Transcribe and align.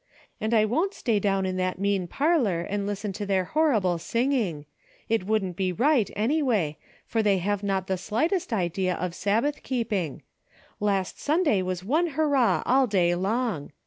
And 0.39 0.51
I 0.55 0.65
won't 0.65 0.95
stay 0.95 1.19
down 1.19 1.45
in 1.45 1.57
that 1.57 1.77
mean 1.77 2.07
parlor 2.07 2.61
and 2.61 2.87
listen 2.87 3.13
to 3.13 3.23
their 3.27 3.43
horrible 3.45 3.99
singing. 3.99 4.65
It 5.07 5.27
wouldn't 5.27 5.55
be 5.55 5.71
right 5.71 6.09
anyway, 6.15 6.79
for 7.05 7.21
they 7.21 7.37
have 7.37 7.61
not 7.61 7.85
the 7.85 7.99
slightest 7.99 8.51
idea 8.51 8.95
of 8.95 9.13
Sabbath 9.13 9.61
keeping. 9.61 10.23
Last 10.79 11.19
Sunday 11.19 11.61
was 11.61 11.83
one 11.83 12.07
hurrah 12.13 12.63
all 12.65 12.87
day 12.87 13.13
long. 13.13 13.73